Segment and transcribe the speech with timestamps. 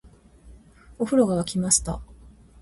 [0.97, 2.01] お風呂が湧きました